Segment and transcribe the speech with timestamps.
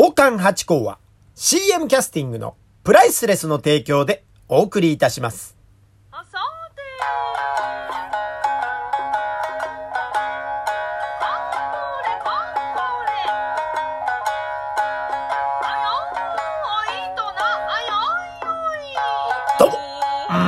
[0.00, 1.00] 宝冠八甲は
[1.34, 2.54] CM キャスティングの
[2.84, 5.56] プライスレスの提供でお送りいたします。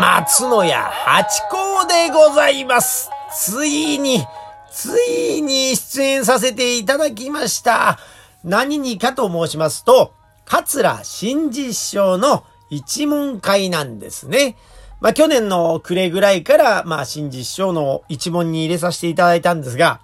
[0.01, 3.11] 松野屋八甲でございます。
[3.35, 4.25] ついに、
[4.71, 7.99] ついに出演させていただきました。
[8.45, 10.13] 何にかと申しますと、
[10.45, 14.57] 桂新実賞の一問会なんですね。
[15.01, 20.01] まあ去年の暮れぐらいから、まあ新実賞の一問に入れさせていただいたんですが、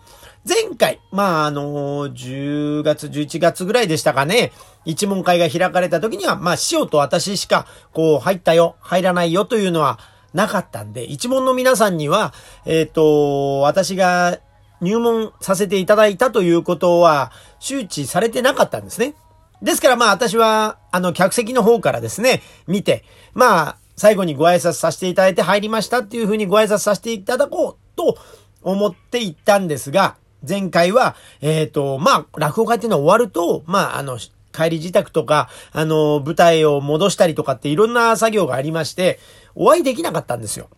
[0.48, 4.52] 前回、まああの10月、11月ぐらいでしたかね、
[4.84, 9.98] 一問会が開かれた時には、まあ塩と私しか、こう、入ったよ、入らないよというのは
[10.32, 12.32] なかったんで、一問の皆さんには、
[12.64, 14.38] えっ、と、私が
[14.80, 19.14] 入門させていただいたということは周知されてなかったんですね。
[19.62, 28.18] ですからまあ私は、あの、客席の方からですね、見て、まあ、最後にご挨拶させていただいて入りましたっていうふうにご挨拶させていただこうと
[28.62, 30.16] 思って行ったんですが、
[30.46, 34.18] 前回は、えっ、と、まあ、落語会っていうのは終わると、まあ、あの、
[34.52, 39.18] 帰り自宅とか、あの、舞台を戻したりとかっていろんな作業がありまして、
[39.54, 40.68] お会いできなかったんですよ。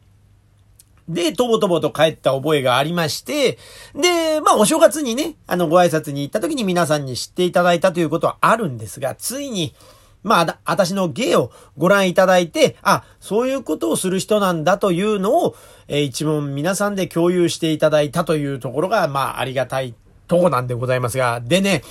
[1.09, 3.59] で、とぼとぼと帰った覚えがありまして、
[3.95, 9.75] で、まあお正月にね、あのご挨拶に行った時に皆さんに知っていただいたということはあるんですが、ついに、
[10.23, 19.95] まあ、だ私の芸をご覧いただいて、あ、そういうことをする人なんだというのを、えー一問皆さんで共有していただいたというところが、まあ、ありがたい
[20.27, 21.83] とこなんでございますが、でね、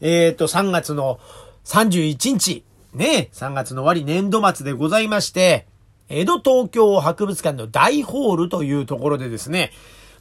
[0.00, 1.20] えっ、と、3月の
[1.64, 5.66] 31日、ね、3月の終わり年度末でございまして、
[6.12, 9.72] 江戸東京博物館の大ホールというところでですね、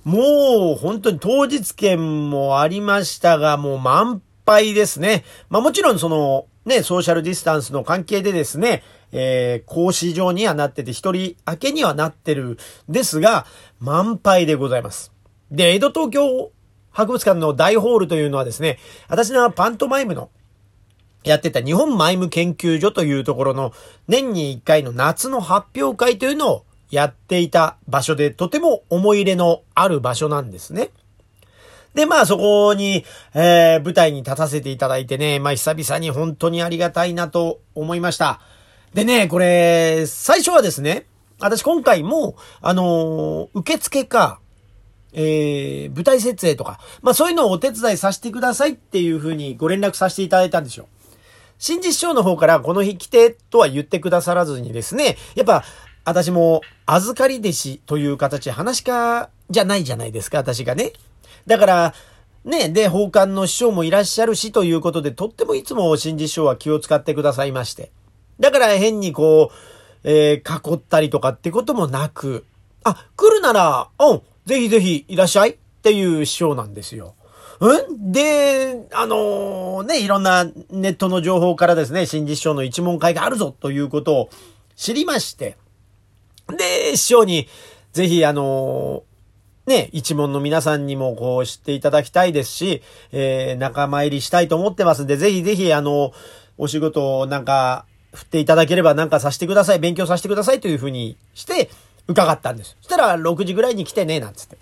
[0.06, 5.25] もう本当に当日券もありましたが、もう満杯ですね。
[5.50, 13.45] まあもちろんそのね、ソーシャルディスタンスの関係でですね、えー、格子状にはなってて、一人明けにはなってるですが、
[13.80, 15.12] 満杯でございます。
[15.52, 16.52] で、江戸東京
[16.91, 18.79] 博物館の大ホールというのはですね、
[19.09, 20.29] 私のパントマイムの
[21.24, 23.74] やってた日本マイム研究所というところの
[24.08, 30.90] 年に1回の夏の発表会というのをやっていた場所でとても思い入れのある場所なんですね。
[31.94, 38.40] で、まあそこに、えー舞台に立たせていただいてね、まあ久々に本当にありがたいなと思いました。
[38.94, 41.06] でね、これ、最初はですね、
[41.40, 44.40] 私今回も、あのー受付か、
[45.14, 50.88] えー舞台設営とか、まあそういうのをお手伝いさせてくださいっていうふうにご連絡させていただいたんですよ。
[51.61, 55.63] 新実賞の方からこの日来てとは言ってくださらずにですね、やっぱ
[56.03, 60.91] 私も預かり弟子という形話し家じゃないじゃないですか、私がね。
[61.45, 61.94] だから、
[62.44, 67.91] ね、で、奉還の師匠もいらっしゃるしということで、とってもいつも新実賞は気を使ってくださいまして。
[68.39, 69.55] だから変にこう、
[70.03, 72.43] えー囲ったりとかってこともなく、
[72.83, 77.13] あ、来るなら、うん、ぜひぜひいらっしゃいっていう師匠なんですよ。
[77.61, 78.11] うん？
[78.11, 84.29] で、あのね、いろんなネットの情報からですね、新実賞の一問会があるぞということを
[84.75, 85.57] 知りまして、
[86.49, 87.47] で、師匠に、
[87.94, 89.03] ぜひあの
[89.67, 96.13] ね、一門の皆さんにもこう知っていただきたいですし、えー、仲間入りしたいと思ってますんで、ぜひぜひあの、
[96.57, 101.69] お仕事をなんか、振っていただければなんかさせてください、勉強させてくださいというふうにして、
[102.07, 102.75] 伺ったんです。
[102.81, 104.57] そしたら6時ぐらいに来てね、なんつって。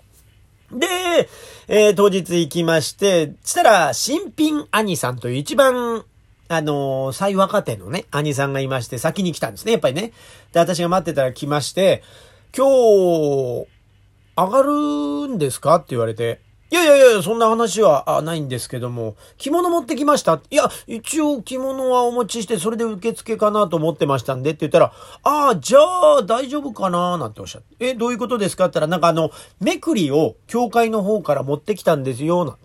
[0.72, 1.28] で、
[1.68, 6.04] えー当日行きまして、したら、新品兄さんという一番、
[6.48, 10.12] あのー最若手のね、兄さんがいまして、先に来たんですね、やっぱりね。
[10.52, 12.02] で、私が待ってたら来まして、
[12.56, 13.66] 今日、
[14.36, 15.76] 上がるんですか？
[15.76, 16.40] って言われて、
[16.72, 24.92] いやいやいや、そんな話はあないんですけども、着物持ってきましたいや、一応着物はお持ちして、それで受付かなと思ってましたんでって言ったら、
[25.24, 27.88] ああ、じゃあ大丈夫かななんておっしゃって。
[27.88, 32.60] え、どういうことですかって言ったら、なんかあの、めくりを教会の方から持ってきたんですよ、なんて。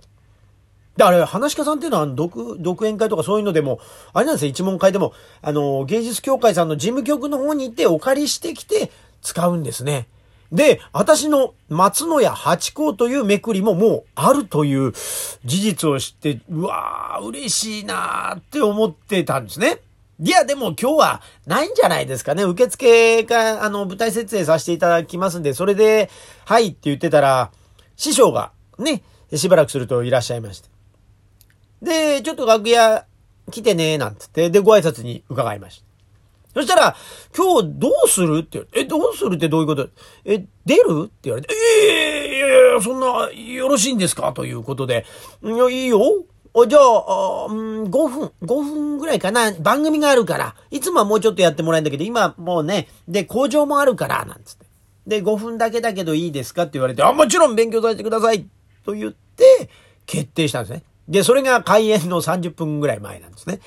[0.98, 3.80] で、あれ、話し家さんっていうのは、独、独演会とかそういうのでも、
[4.14, 8.92] あれなんですよ、一問会でも、あの、芸術協会さんの事務局の方に行ってお借りしてきて
[9.24, 10.08] 使うんですね。
[10.56, 14.94] で、私の松野屋八甲というめくりももうあるという
[15.44, 19.82] 事実を知って、うわー、嬉しいなーって思ってたんですね。
[20.20, 22.44] いや、でも今日はないんじゃないですかね。
[22.44, 26.10] 受付が、あの、舞台設営させていただきますんで、それで、
[26.46, 27.52] はいって言ってたら、
[27.98, 29.04] 師匠がね、
[29.34, 30.70] しばらくするといらっしゃいまして。
[31.82, 33.06] で、ちょっと楽屋
[33.52, 35.85] 来てね、なんつって、で、ご挨拶に伺いました。
[36.56, 36.96] そしたら、
[37.38, 39.90] 今日どうするって言われて、え、どうするってどういうこと？
[40.24, 41.04] え、出る？
[41.04, 44.32] って言われて、ええいやいやいや、そんな、よろしいんですか？
[44.32, 45.06] ということで、
[45.44, 46.00] いや、いいよ。
[46.54, 49.52] お、じゃあ、うん、5分、5分ぐらいかな。
[49.52, 50.56] 番組があるから。
[50.72, 54.66] いつもはもうちょっとやってもらえるんだけど、今もうね、で、工場もあるから、なんつって。
[55.06, 56.64] で、5分だけだけどいいですか？
[56.64, 58.48] って言われて、あ、もちろん勉強させてください
[58.86, 59.70] と言って、
[60.06, 60.84] 決定したんですね。
[61.10, 63.60] で、それが開演の30分ぐらい前なんですね。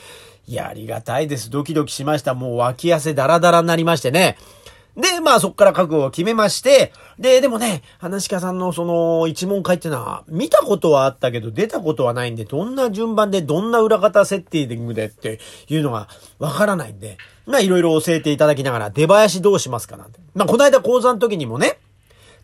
[0.48, 1.50] いや、ありがたいです。
[1.50, 2.32] ドキドキしました。
[2.32, 4.38] もう脇汗ダラダラになりましてね。
[4.96, 16.08] で、まあそっから覚悟を決めまして、で、でもね、話し家さんのその一問会っていうのは、見たことはあったけど出たことはないんで、どんな順番でどんな裏方セッティングでっていうのが
[16.38, 20.18] わからないんで、まあいろいろ教えていただきながら、出囃子どうしますかなんて。
[20.34, 21.78] まあこの間講座の時にもね、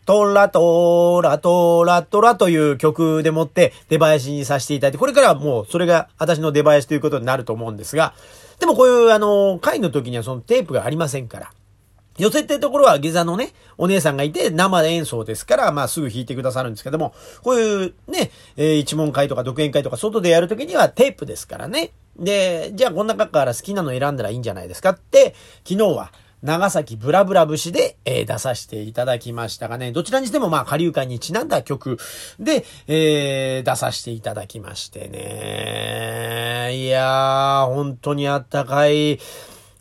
[0.05, 8.13] トラトラトラトラという曲でもって出囃子にさせていただいて、これからはもうそれが私の出囃子ということになると思うんですが、
[8.59, 11.51] でもこういうあの、会の時にはそのテープがありませんから、
[12.17, 21.91] 寄せってところは下座のね、お姉さんがいて生で演奏ですから、まあすぐ弾いてくださるんですけども、こういうね、えー一問会とか独演会とか外でやるときにはテープですからね。
[22.17, 25.35] で、じゃあこの中から好きなの選んだらいいんじゃないですかって、
[25.67, 26.11] 昨日は
[26.45, 31.97] 長崎ブラブラ節で、えー出させていただきましたがね、どちらにしてもまあ下流会にちなんだ曲
[32.39, 36.77] で、えー出させていただきましてね。
[36.77, 39.19] いやー、本当にあったかい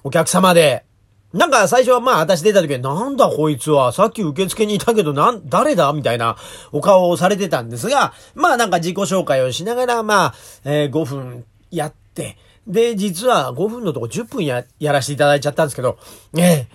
[0.02, 0.86] お客様で、
[1.34, 3.92] なんか最初はまあ私出た時はなんだこいつは。
[3.92, 5.92] さっき受付にいたけどなん、誰だ？
[5.92, 6.36] みたいな
[6.72, 10.34] お顔をされてたんですが、まあなんか自己紹介をしながらまあ、
[10.64, 15.98] えー5分やって、で、実は5分のとこ10分や、やらせていただいちゃったんですけど、
[16.36, 16.66] えー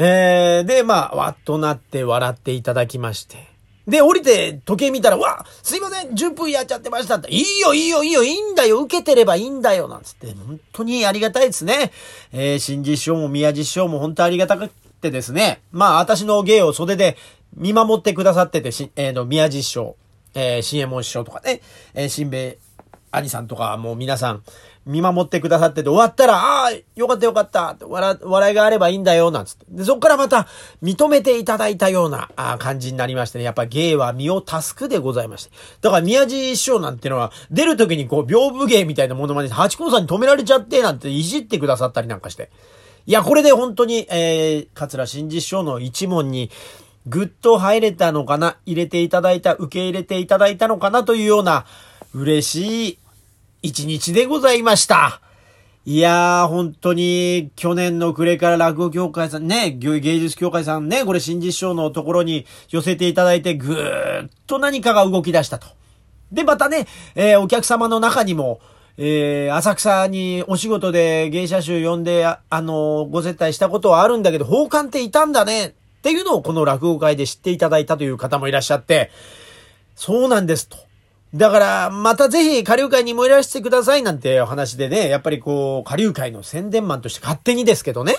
[0.00, 3.48] えーで、まあ、わっとなって笑っていただきまして。
[3.88, 7.30] で、降りて時計見たら、わすいません !10 分やっちゃってましたって。
[7.30, 11.90] いいよ、いいよ、いいよ、いいんだよ、受けてればいいんだよ、なんつって、本当にありがたいですね。
[12.32, 14.68] えー、新実証も宮実証も本当ありがたく
[15.00, 15.62] てですね。
[15.72, 17.16] まあ、私の芸を袖で
[17.56, 19.96] 見守ってくださってて、しえーの、宮実証、
[20.34, 21.62] えー、新右衛門師匠とかね、
[21.94, 22.58] えー、新兵衛
[23.10, 24.42] 兄さんとかもう皆さん
[24.88, 29.66] 見守ってくださってて終わったら、ああ、よかったよかった笑、笑いがあればいいんだよ、なんつって。
[29.68, 30.48] で、そこからまた
[30.82, 35.50] 認めていただいたようなあ感じになりましてね、やっぱ芸は身を助くでございまして。
[35.82, 42.50] だから宮地師匠なんてのは、出る時にこう、屏風芸みたいなものまで、八甲さんに止められちゃって、なんていじってくださったりなんかして。
[43.04, 46.50] いや、これで本当に、えー、桂新実師匠の一問に、
[47.06, 51.66] ぐっと入れたのかな入れていただいた、受け入れていただいたのかなというような、
[52.14, 52.98] 嬉しい
[53.62, 55.20] 一日でございました。
[55.84, 65.66] いやー、本当に、去年の暮れから落語協会さんね、芸術協会さんね、これ新実証のところに寄せていただいて、ぐーっと何かが動き出したと。
[66.30, 68.60] で、またね、えーお客様の中にも、
[68.98, 75.72] えー浅草にお仕事で芸者集呼んで、あ、あのーご接待したことはあるんだけど、宝冠っていたんだね、っ
[76.02, 79.10] ていうのをこの落語会で知っていただいたという方もいらっしゃって、
[79.96, 80.87] そうなんですと。
[81.34, 88.14] だから、またぜひ、下流会にもいらしてくださいなんてお話でね、やっぱりこう、下流会の宣伝マンとして勝手にですけどね、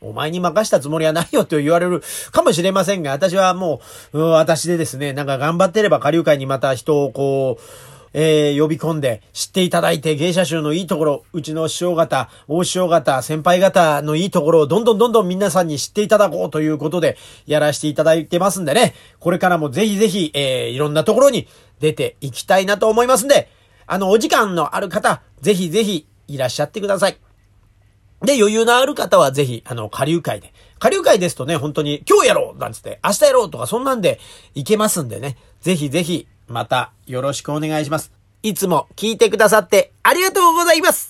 [0.00, 2.02] お前に任したつもりはないよと言われる
[2.32, 3.82] かもしれませんが、私はも
[4.14, 7.62] う、う私でですね、なんか頑張ってれば下流会にまた人をこう、
[8.12, 17.16] えー呼び込んで知っていただいて芸者集のいいところ、うちの師匠方、大師匠方、先輩方のいいところをどんどんどんどん皆さんに知っていただこうということで
[17.46, 21.48] やらせていただいてますんでね、これからもぜひぜひ、えーいろんなところに
[21.80, 23.48] 出ていきたいなと思いますんで、
[23.86, 27.18] あの、お時間のある方、ぜひぜひいらっしゃってください。
[28.22, 30.52] で、余裕のある方はぜひ、あの、下流会で。
[30.78, 34.20] 下流会ですとね、本当に、今日やろうなんつって、明日やろうとか、そんなんで
[34.54, 35.36] いけますんでね。
[35.60, 38.20] ぜひぜひ、またよろしくお願いします。
[38.42, 41.09] いつも聞いてくださってありがとうございます